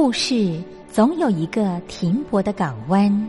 [0.00, 3.28] 故事总有一个停泊的港湾。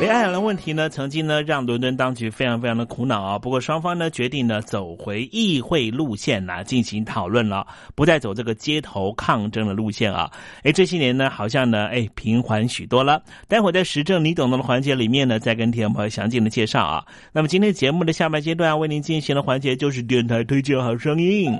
[0.00, 3.38] 北爱尔兰问题呢，曾经呢让伦敦当局非常非常的苦恼啊。
[3.38, 10.30] 不过双方呢决定呢走回议会路线来进行讨论了，不再走这个街头抗争的路线啊。
[10.62, 13.22] 哎，这些年呢好像呢哎平缓许多了。
[13.46, 17.04] 待会在时政你懂得的环节里面呢，再跟听众朋友详尽的介绍啊。
[17.30, 21.52] 那么今天节目的下半阶段为您进行的环节就是电台推荐好声音。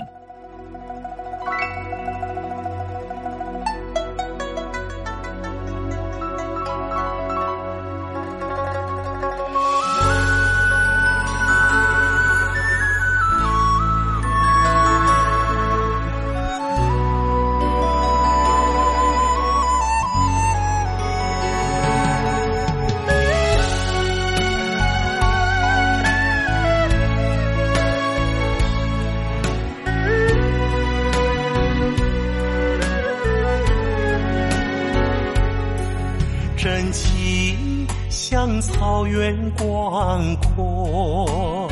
[39.00, 41.66] 草原广阔，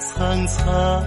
[0.00, 1.04] 层层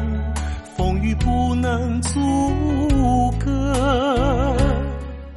[0.78, 4.56] 风雨不能阻隔。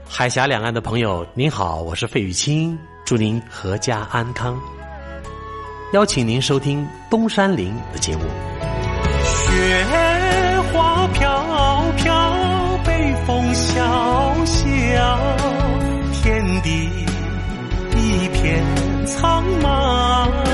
[0.08, 4.56] 海峡两岸的朋友，您好，我是费玉清，祝您阖家安康。
[5.94, 8.22] 邀请您收听东山林的节目。
[9.24, 9.84] 雪
[10.72, 15.18] 花飘飘，北风萧萧，
[16.22, 16.88] 天地
[17.96, 18.62] 一片
[19.06, 20.53] 苍茫。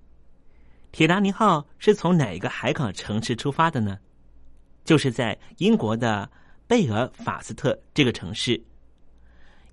[0.91, 3.97] 铁达尼号是从哪一个海港城市出发的呢？
[4.83, 6.29] 就是在英国的
[6.67, 8.61] 贝尔法斯特这个城市。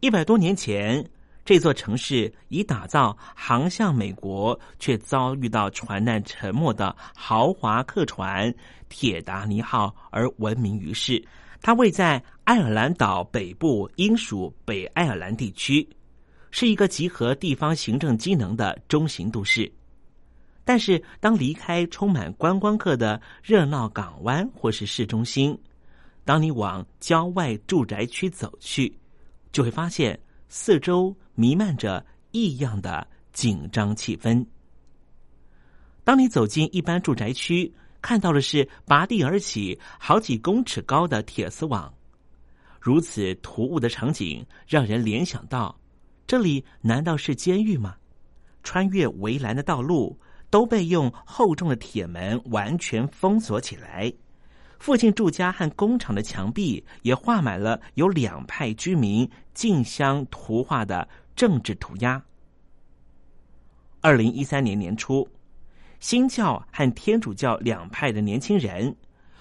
[0.00, 1.04] 一百多年前，
[1.44, 8.54] 这座城市以打造航向美国却遭遇到船难沉没的豪华客船
[8.88, 11.22] “铁达尼号”而闻名于世。
[11.60, 15.88] 它位在爱尔兰岛北部英属北爱尔兰地区。
[16.50, 19.70] 是一个集合地方行政机能的中型都市，
[20.68, 25.58] 但是当离开充满观光客的热闹港湾或是市中心，
[26.26, 28.94] 当你往郊外住宅区走去，
[29.50, 34.44] 就会发现四周弥漫着异样的紧张气氛。
[36.04, 41.90] 当你走进一般住宅区，看到的是拔地而起好几公尺高的铁丝网，
[42.78, 45.74] 如此突兀的场景让人联想到。
[46.26, 47.96] 这里难道是监狱吗？
[48.62, 54.12] 穿越围栏的道路都被用厚重的铁门完全封锁起来，
[54.78, 62.22] 附近住家和工厂的墙壁也画满了有两派居民竞相图画的政治涂鸦。
[64.00, 65.28] 二零一三年年初，
[65.98, 68.94] 新教和天主教两派的年轻人，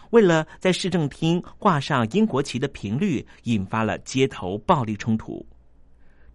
[0.09, 5.45] 为了在市政厅挂上英国旗的频率，引发了街头暴力冲突。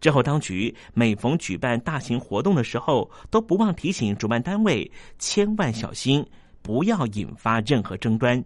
[0.03, 6.27] 之后，当局每逢举办大型活动的时候，都不忘提醒主办单位千万小心，
[6.61, 8.45] 不要引发任何争端。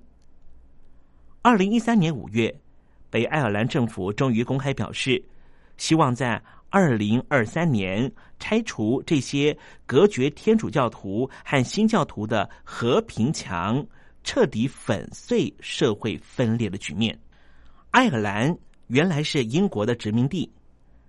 [1.40, 2.54] 二零一三年五月，
[3.08, 5.24] 北爱尔兰政府终于公开表示，
[5.78, 13.82] 希望在二零二三年拆除这些隔绝天主教徒和新教徒的和平墙，
[14.22, 17.18] 彻底粉碎社会分裂的局面。
[17.92, 18.54] 爱尔兰
[18.88, 20.52] 原来是英国的殖民地。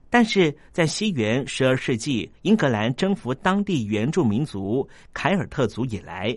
[0.10, 6.36] 但是在西元十二世纪，英格兰征服当地原住民族凯尔特族以来，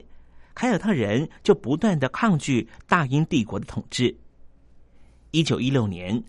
[0.54, 4.14] 凯尔特人就不断的抗拒大英帝国的统治。
[5.30, 6.20] 一九一六年，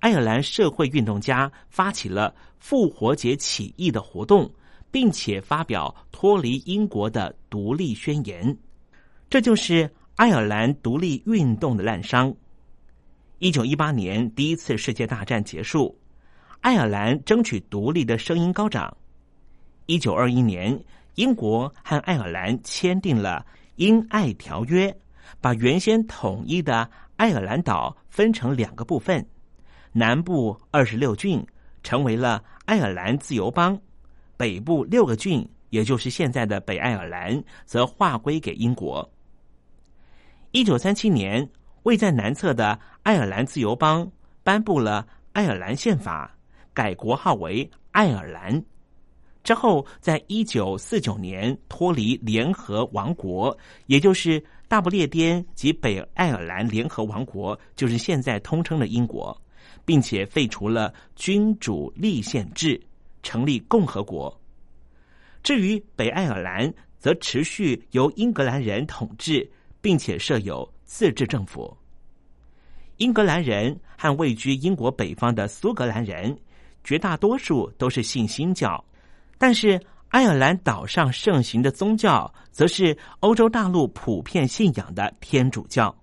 [0.00, 4.52] 爱尔兰社会运动家发起了复活节起义的活动，
[4.90, 8.54] 并且发表脱离英国的独立宣言。
[9.30, 12.34] 这就是爱尔兰独立运动的滥觞。
[13.38, 15.98] 一九一八年，第一次世界大战结束。
[16.62, 18.96] 爱尔兰争取独立的声音高涨。
[19.86, 20.80] 一九二一年，
[21.16, 24.88] 英国和爱尔兰签订了《英爱条约》，
[25.40, 29.26] 把原先统一的爱尔兰岛分成两个部分，
[29.90, 31.44] 南部二十六郡
[31.82, 33.76] 成为了爱尔兰自由邦，
[34.36, 39.10] 北部六个郡，也就是现在的北爱尔兰，则划归给英国。
[40.52, 41.50] 一九三七年，
[41.82, 44.08] 位在南侧的爱尔兰自由邦
[44.44, 46.32] 颁布了《爱尔兰宪法》。
[46.74, 48.64] 改国号为爱尔兰，
[49.44, 59.38] 之后在一九四九年脱离联合王国，也就是大不列颠及北爱尔兰联合王国，就是现在通称的英国，
[59.84, 62.80] 并且废除了君主立宪制，
[63.22, 64.40] 成立共和国。
[65.42, 69.46] 至于北爱尔兰，则持续由英格兰人统治，
[69.80, 71.76] 并且设有自治政府。
[72.98, 76.34] 英格兰人和位居英国北方的苏格兰人。
[76.84, 78.82] 绝大多数都是信新教，
[79.38, 85.94] 但是爱尔兰岛上盛行的宗教，则是欧洲大陆普遍信仰的天主教。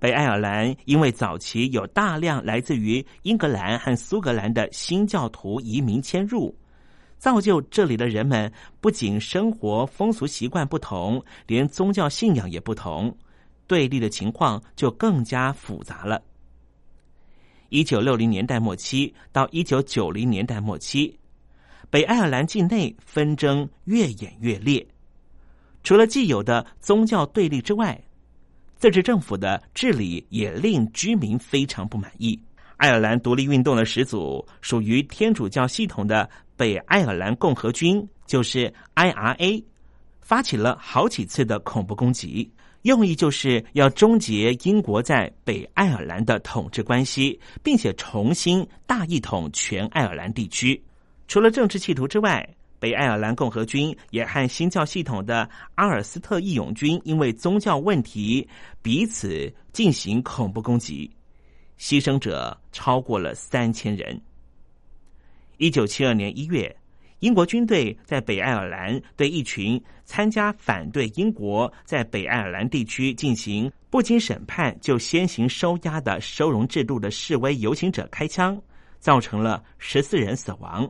[0.00, 6.56] 北爱尔兰因为早期有大量来自于英格兰和苏格兰的新教徒移民迁入，
[7.18, 13.16] 造就这里的人们不仅生活风俗习惯不同，连宗教信仰也不同，
[13.66, 16.22] 对立的情况就更加复杂了。
[17.68, 21.18] 一九六零年代末期到一九九零年代末期，
[21.90, 24.86] 北爱尔兰境内纷争越演越烈。
[25.82, 28.00] 除了既有的宗教对立之外，
[28.76, 32.40] 自治政府的治理也令居民非常不满意。
[32.76, 39.64] 爱尔兰独立运动的始祖，属于天主教系统的北爱尔兰共和军，就是 IRA，
[40.20, 42.50] 发起了好几次的恐怖攻击。
[42.82, 50.80] 用意就是要终结英国在北爱尔兰的统治关系，并且重新大一统全爱尔兰地区。
[51.26, 58.48] 除了政治企图之外，北爱尔兰共和军也和新教系统的阿尔斯特义勇军因为宗教问题
[58.80, 61.10] 彼此进行恐怖攻击，
[61.78, 64.18] 牺牲者超过了三千人。
[65.56, 66.74] 一九七二年一月，
[67.20, 78.60] 英国军队在北爱尔兰对一群参加反对英国在北爱尔兰地区进行不经审判就先行收押的收容制度的示威游行者开枪，
[79.00, 80.88] 造成了十四人死亡。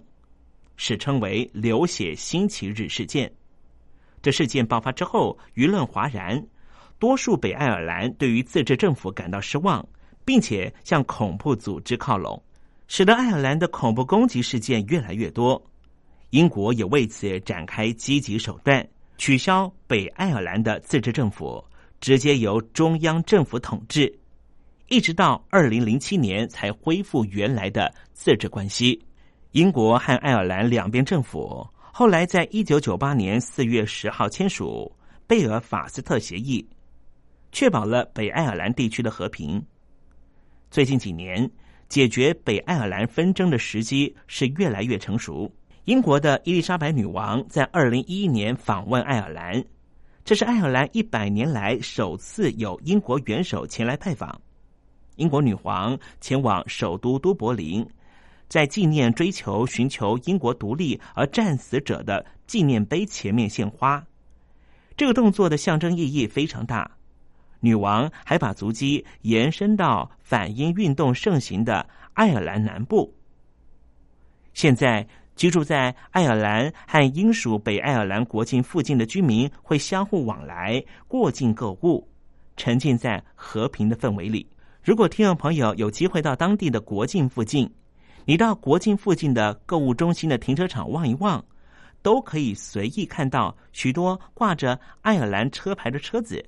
[0.77, 3.33] 史称为“流血星期日事件”。
[4.21, 6.45] 这事件爆发之后，舆论哗然，
[6.99, 9.87] 多数北爱尔兰对于自治政府感到失望，
[10.25, 12.43] 并且向恐怖组织靠拢，
[12.87, 15.65] 使得爱尔兰的恐怖攻击事件越来越多。
[16.31, 21.65] 英国也为此展开积极手段，取消北爱尔兰的自治政府，
[22.01, 24.15] 直接由中央政府统治，
[24.89, 29.03] 一直到二零零七年才恢复原来的自治关系。
[29.53, 34.95] 英国和爱尔兰两边政府后来在一九九八年四月十号签署
[35.27, 36.65] 贝尔法斯特协议，
[37.53, 39.65] 确保了北爱尔兰地区的和平。
[40.71, 41.51] 最近几年，
[41.89, 45.51] 解决北爱尔兰纷争的时机是越来越成熟。
[45.89, 49.65] 英国的伊丽莎白女王在二零一一年访问爱尔兰，
[50.23, 54.39] 这是爱尔兰一百年来首次有英国元首前来拜访。
[55.17, 57.89] 英国女皇前往首都都柏林。
[58.49, 64.07] 在纪念追求、寻求英国独立而战死者的纪念碑前面献花，
[64.95, 66.91] 这个动作的象征意义非常大。
[67.61, 73.15] 女王还把足迹延伸到反英运动盛行的爱尔兰南部。
[74.55, 75.07] 现在
[75.39, 82.07] 居住在爱尔兰和英属北爱尔兰国境附近的居民会相互往来、过境购物，
[82.57, 84.45] 沉浸在和平的氛围里。
[84.83, 87.71] 如果听众朋友有机会到当地的国境附近，
[88.25, 91.43] 你到国境附近的购物中心的停车场望一望，
[92.03, 96.45] 都可以随意看到许多挂着爱尔兰车牌的车子。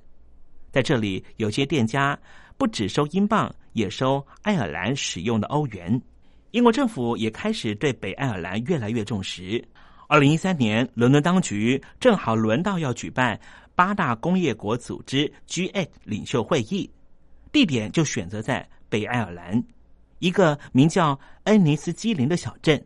[0.72, 2.18] 在这里，有些店家
[2.58, 6.02] 不只收英镑，也收爱尔兰使用的欧元。
[6.52, 9.64] 英国政府也开始对北爱尔兰越来越重视。
[10.08, 13.38] 二零一三年，伦敦当局正好轮到要举办
[13.76, 16.90] 八大工业国组织 G8 领袖会议，
[17.52, 19.62] 地点就选择在北爱尔兰。
[20.18, 22.84] 一个名叫恩尼斯基林的小镇，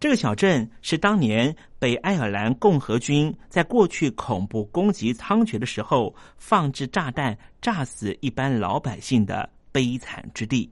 [0.00, 10.70] 这个小镇是当年北爱尔兰共和军在过去恐怖攻击猖獗的时候放置炸弹炸死一般老百姓的悲惨之地。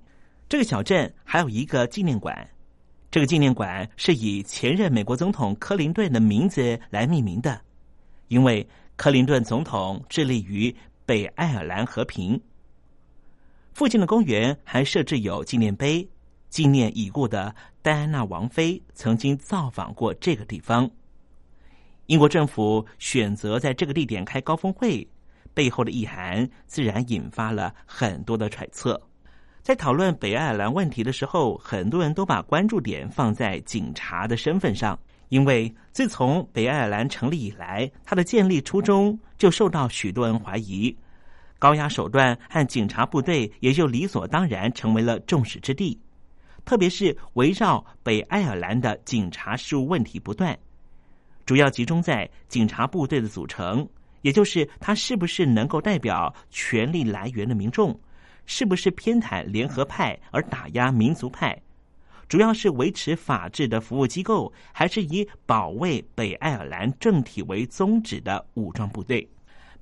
[0.54, 2.48] 这个小镇还有一个纪念馆，
[3.10, 7.60] 这个纪念馆是以前任美国总统克林顿的名字来命名的，
[8.28, 8.64] 因为
[8.94, 10.72] 克林顿总统致力于
[11.04, 12.40] 北爱尔兰和平。
[13.72, 16.08] 附近的公园还设置有纪念碑，
[16.50, 20.88] 纪念已故的戴安娜王妃曾经造访过这个地方。
[22.06, 25.04] 英国政府选择在这个地点开高峰会，
[25.52, 29.02] 背后的意涵自然引发了很多的揣测。
[29.64, 34.98] 在讨论北爱尔兰问题的时候，很多人都把关注点放在警察的身份上，
[35.30, 40.94] 因为自从北爱尔兰成立以来，它的建立初衷就受到许多人怀疑。
[41.58, 45.98] 高压手段和警察部队也就理所当然成为了众矢之的，
[46.66, 50.54] 特别是围绕北爱尔兰的警察事务问题不断，
[51.46, 53.88] 主要集中在警察部队的组成，
[54.20, 57.98] 也就是他是不是能够代表权力来源的民众，
[58.46, 61.60] 是不是偏袒联合派而打压民族派，
[62.28, 69.28] 主要是维持法治的服务机构，还是以保卫北爱尔兰政体为宗旨的武装部队。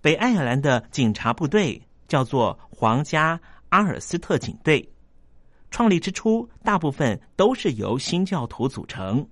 [0.00, 4.86] 北爱尔兰的警察部队叫做皇家阿尔斯特警队，
[5.70, 9.26] 创立之初大部分都是由新教徒组成。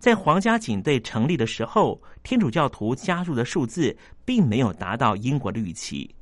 [0.00, 6.12] 在皇家警队成立的时候，天主教徒加入的数字并没有达到英国的预期。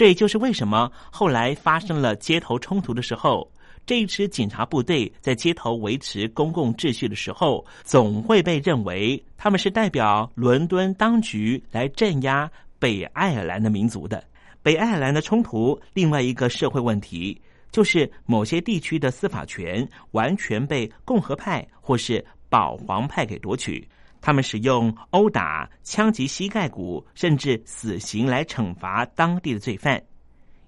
[0.00, 3.46] 这也就是为什么后来发生了街头冲突的时候，
[3.84, 12.50] 这一支警察部队在街头维持公共秩序的时候，总会被认为他们是代表伦敦当局来镇压。
[12.78, 14.24] 北爱尔兰的民族的
[14.62, 17.38] 北爱尔兰的冲突，另外一个社会问题
[17.70, 23.86] 就是某些地区的司法权完全被共和派或是保皇派给夺取，
[24.20, 30.02] 他们使用殴打、枪击膝盖骨，甚至死刑来惩罚当地的罪犯。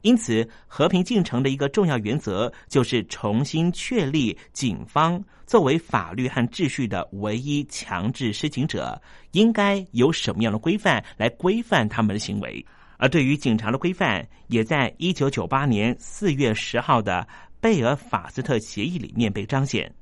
[0.03, 12.65] 因此，和平进程的一个重要原则就是重新确立警方作为法律和秩序的唯一强制施行者，应该有什么样的规范来规范他们的行为。
[12.97, 17.27] 而对于警察的规范，也在一九九八年四月十号的
[17.61, 19.93] 贝尔法斯特协议里面被彰显。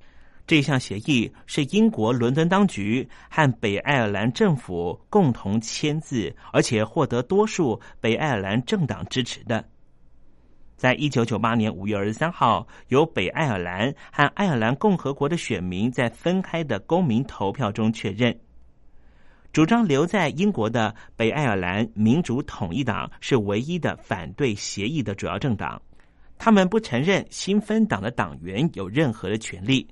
[0.51, 9.65] 这项协议是英国伦敦当局和北爱尔兰政府共同签字，而且获得多数北爱尔兰政党支持的。
[10.75, 18.37] 在一九九八年五月二十三号，由北爱尔兰和爱尔兰共和国的选民在分开的公民投票中确认，
[19.53, 25.81] 主张留在英国的北爱尔兰民主统一党是唯一的反对协议的主要政党。
[26.39, 29.87] 他们不承认新芬党的党员有任何的权利。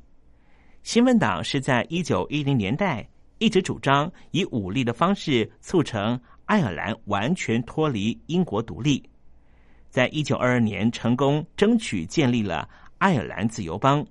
[0.88, 9.07] 新芬党是在一九一零年代一直主张以武力的方式促成爱尔兰完全脱离英国独立。
[9.90, 14.03] 在一九二二年，成功争取建立了爱尔兰自由邦。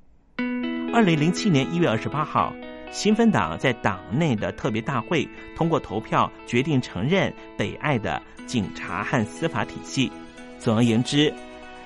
[0.93, 2.53] 二零零七年一月二十八号，
[2.91, 10.11] 新芬党在党内的特别大会通过投票，决定承认北爱的警察和司法体系。
[10.59, 11.33] 总而言之，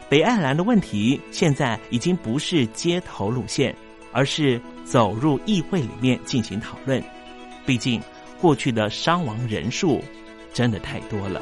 [0.09, 3.73] 北爱尔兰的问题现在已经不是街头路线，
[4.11, 4.59] 而是
[4.91, 7.01] 走入议会里面进行讨论。
[7.65, 8.01] 毕竟，
[8.41, 10.03] 过去的伤亡人数
[10.53, 11.41] 真的太多了。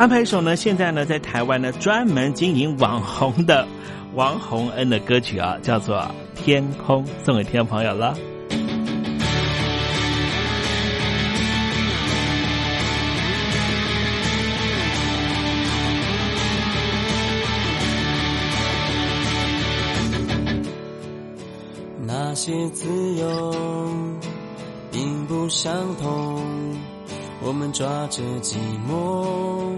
[0.00, 3.68] 安排一首呢，现在呢，在台湾呢，专门经营网红的
[4.14, 5.98] 王洪恩的歌曲啊，叫做
[6.34, 8.16] 《天空》，送给听众朋友了。
[22.06, 23.54] 那些自由
[24.90, 26.42] 并不相同，
[27.42, 28.56] 我们抓着寂
[28.88, 29.74] 寞。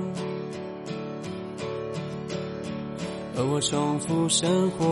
[3.35, 4.85] 而我重复生活，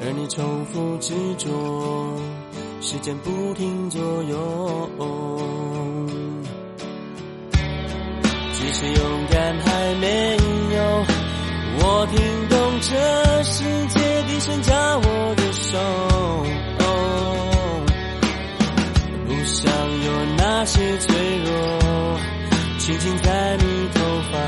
[0.00, 1.50] 而你重复执着，
[2.80, 4.88] 时间不停左右。
[8.54, 10.36] 只是勇敢还没
[10.76, 11.04] 有，
[11.82, 15.78] 我听懂这世界低声叫我的手，
[20.62, 22.20] 那些脆弱，
[22.78, 24.38] 轻轻在你头发，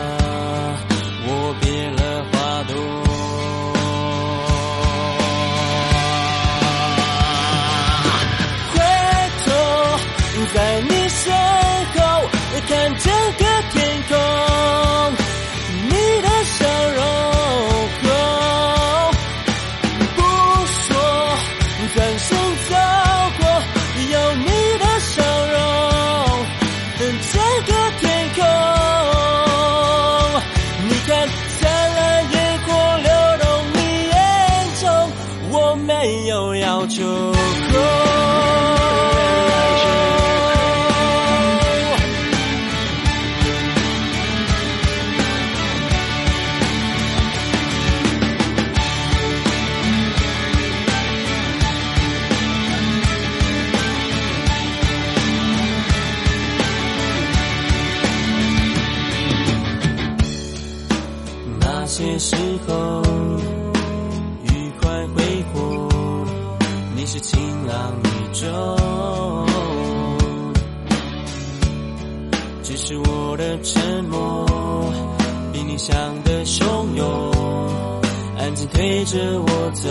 [79.03, 79.89] 陪着我走。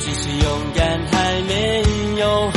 [0.00, 1.82] 只是勇敢还没
[2.18, 2.50] 有，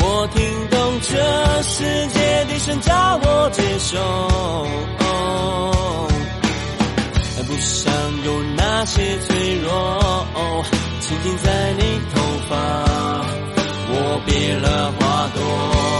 [0.00, 3.98] 我听懂这世界的声叫我接受。
[7.46, 7.92] 不想
[8.24, 10.64] 有那些脆弱，
[11.00, 12.56] 轻轻在你头发，
[13.92, 15.99] 我别了花朵。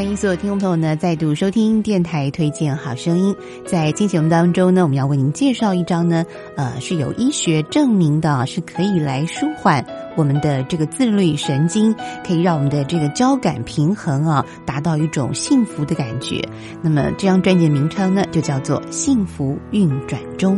[0.00, 3.36] 欢迎所有听众朋友呢再度收听电台推荐好声音。
[3.66, 6.24] 在今天节目当中呢，我们要为您介绍一张呢，
[6.56, 9.84] 呃，是有医学证明的，是可以来舒缓
[10.16, 11.94] 我们的这个自律神经，
[12.26, 16.42] 可以让我们的这个交感平衡啊，达到一种幸福的感觉。
[16.80, 20.56] 那么这张专辑的名称呢，就叫做《幸福运转中》。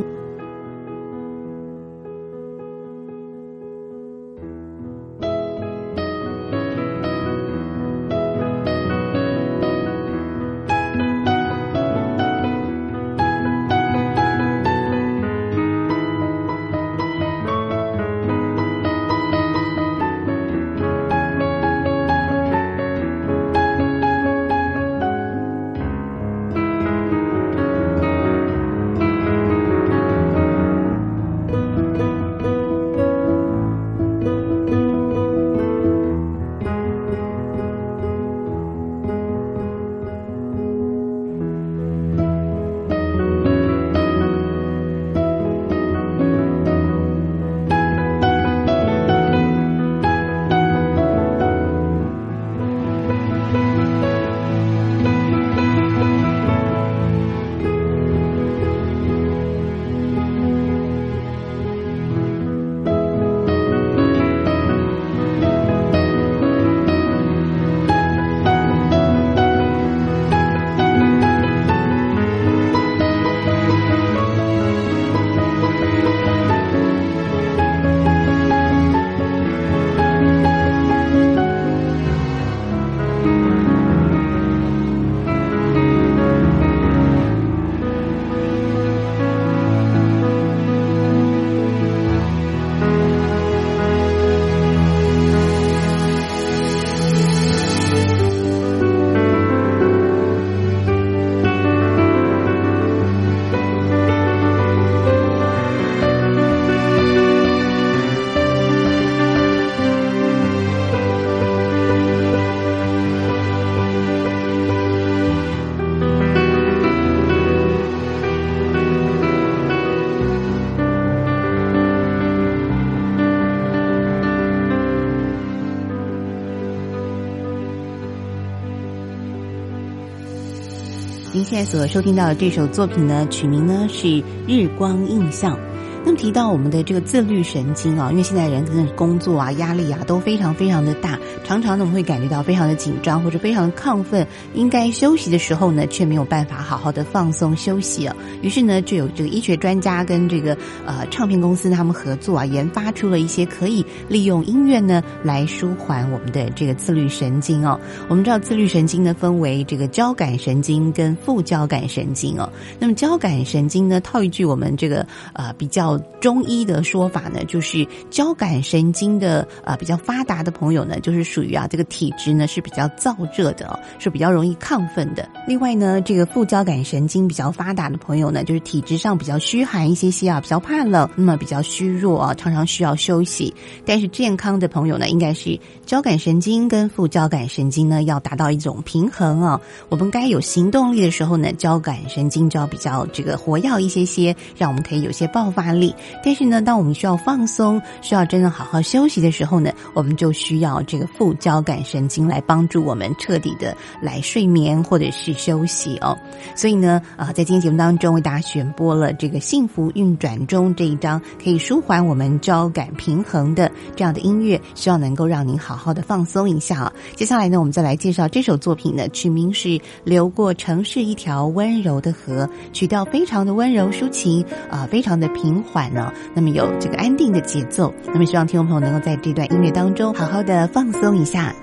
[131.64, 134.06] 所收听到的这首作品呢，曲名呢是
[134.46, 135.56] 《日光印象》。
[136.04, 148.16] 那么提到我们的这个自律神经啊，因为现在人可能工作啊、压力啊都非常非常的大，常常呢我们会感觉到非常的紧张或者非常的亢奋，应该休息的时候呢，却没有办法好好的放松休息啊。
[148.42, 157.78] 于是呢，就有这个医学专家跟这个呃唱片公司他们合作啊，研发出了一些可以利用音乐呢来舒缓我们的这个自律神经哦。
[158.08, 162.52] 我们知道自律神经呢分为这个交感神经跟副交感神经哦。
[162.80, 165.91] 那么交感神经呢，套一句我们这个呃比较。
[166.20, 175.28] 中医的说法呢，就是交感神经的呃比较发达的朋友呢，就是属于啊这个体质呢是比较燥热的、哦，是比较容易亢奋的。
[175.46, 183.52] 另外呢，这个副交感神经比较发达的朋友呢，就是体质上比较虚寒一些些啊，比较怕冷，那么比较虚弱啊，常常需要休息。
[183.84, 189.60] 但是健康的朋友呢，应该是交感神经跟副交感神经呢要达到一种平衡啊。
[189.88, 195.81] 我们该有行动力的时候呢，交感神经就要比较这个活跃一些些，让我们可以有些爆发力。
[196.22, 206.16] 但是呢，当我们需要放松、需要真正好好休息的时候呢，我们就需要这个副交感神经来帮助我们彻底的来睡眠或者是休息哦。
[206.54, 216.92] 所以呢，啊，在今天节目当中为大家选播了这个《幸福运转中》这一章，可以舒缓我们交感平衡的这样的音乐，希望能够让您好好的放松一下啊。
[217.16, 219.68] 接下来呢，我们再来介绍这首作品呢，曲名是
[220.04, 231.54] 《流过城市一条温柔的河》，曲调非常的温柔抒情啊，非常的平缓缓呢、那么有这个安定的节奏，那么希望听众朋友能够在这段音乐当中好好的放松一下。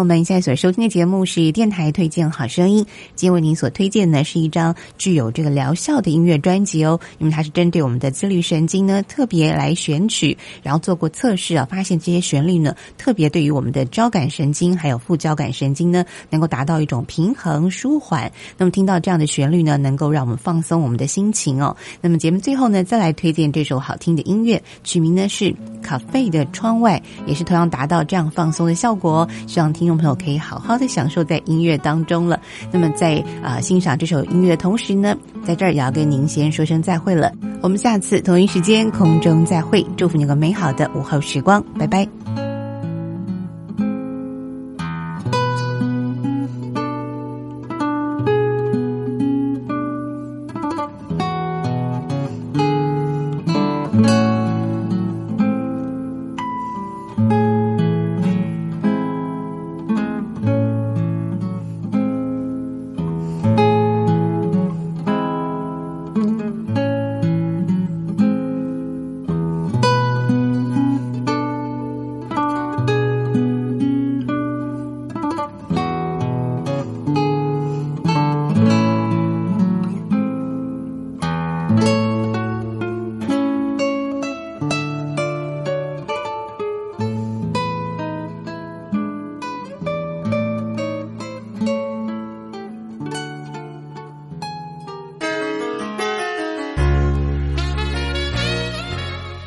[0.00, 2.84] 友们，现在所收听的节目是电台推荐好声音。
[3.14, 18.32] 今天为您所推荐的是一张具有这个疗效的音乐专辑哦，因为它是针对我们的自律神经呢特别来选取，然后做过测试啊，发现这些旋律呢特别对于我们的交感神经还有副交感神经呢能够达到一种平衡舒缓。
[18.56, 21.76] 那么听到这样的旋律呢，能够让我们放松我们的心情哦。
[22.00, 25.44] 那么节目最后呢，再来推荐这首好听的音乐，曲名呢是
[25.82, 29.28] 《咖啡的窗外》，也是同样达到这样放松的效果。
[29.46, 32.40] 希望听众朋友可以好好的享受在音乐当中了。
[32.70, 37.32] 那么在啊、欣赏这首音乐的同时呢，在这儿也要跟您先说声再会了。
[37.60, 42.49] 我们下次同一时间空中再会，祝福你个美好的午后时光，拜拜。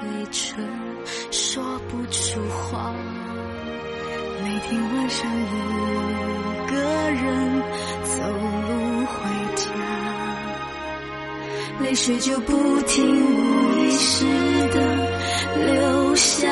[0.00, 0.64] 嘴唇
[1.32, 2.94] 说不出话。
[4.44, 5.42] 每天晚上一
[6.70, 6.76] 个
[7.10, 7.62] 人
[8.04, 8.70] 走路
[9.06, 9.12] 回
[9.56, 9.64] 家，
[11.80, 13.36] 泪水就不停无
[13.80, 14.24] 意识
[14.68, 14.76] 的
[15.66, 16.46] 流下。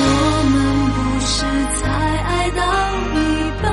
[0.00, 0.08] 我
[0.50, 0.54] 们
[0.94, 1.44] 不是
[1.76, 1.82] 才
[2.22, 2.62] 爱到
[3.20, 3.20] 一
[3.62, 3.64] 半，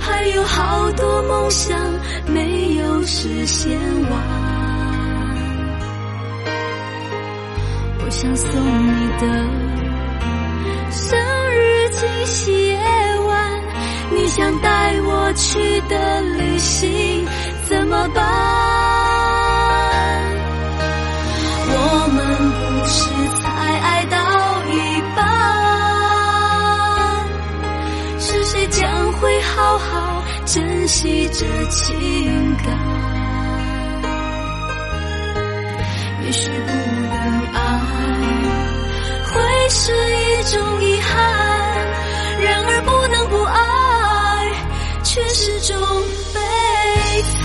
[0.00, 1.78] 还有好多梦想
[2.26, 2.71] 没
[3.02, 3.76] 有实现
[4.08, 4.12] 完。
[7.98, 9.26] 我想送你的
[10.92, 11.18] 生
[11.50, 12.78] 日惊喜夜
[13.26, 13.60] 晚，
[14.12, 17.26] 你想带我去的旅行
[17.68, 18.22] 怎么办？
[21.74, 21.76] 我
[22.14, 23.10] 们不是
[23.42, 23.50] 才
[23.80, 24.16] 爱到
[24.70, 25.26] 一半，
[28.20, 32.51] 是谁将会好好珍惜这情
[39.84, 41.10] 是一种遗憾；
[42.40, 43.52] 然而不能不爱，
[45.02, 45.76] 却是种
[46.32, 46.38] 悲
[47.32, 47.42] 惨。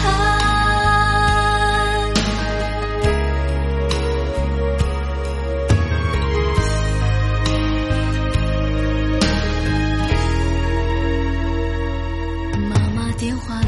[12.69, 13.65] 妈妈电话里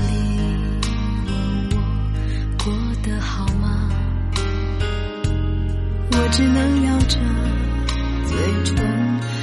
[1.26, 1.30] 问
[1.72, 1.76] 我
[2.64, 3.90] 过得好吗？
[6.12, 7.18] 我只能摇着
[8.50, 8.76] 嘴唇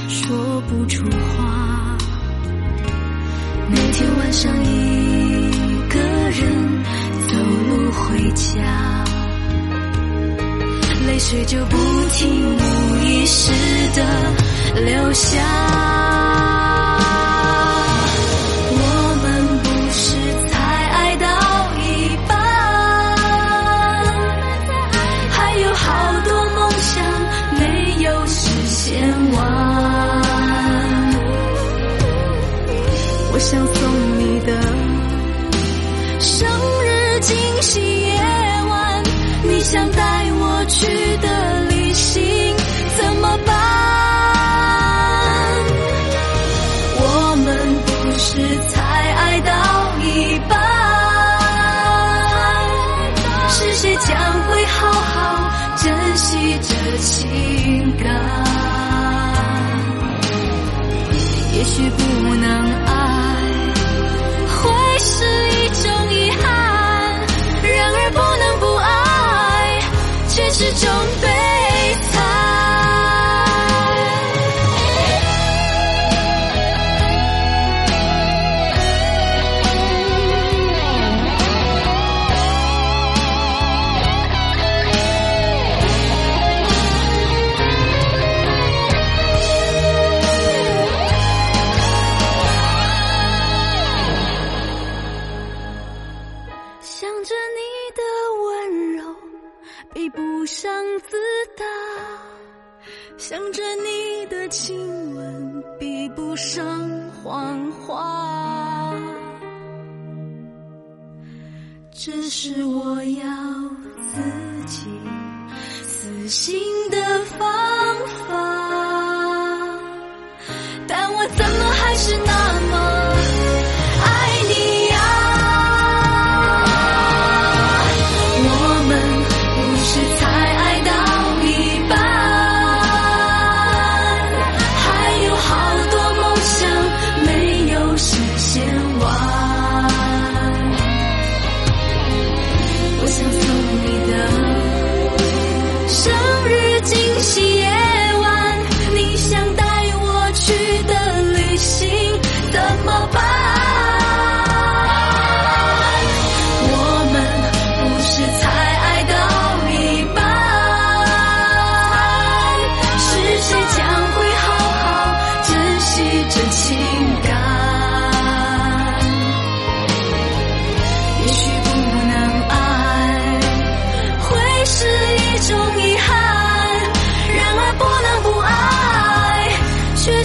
[0.09, 1.97] 说不出话。
[3.69, 5.49] 每天晚上一
[5.87, 5.97] 个
[6.31, 6.83] 人
[7.29, 7.37] 走
[7.69, 9.05] 路回家，
[11.07, 11.77] 泪水就不
[12.09, 13.53] 停无意识
[13.95, 14.03] 的
[14.83, 15.86] 流下。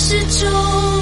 [0.04, 1.01] 是种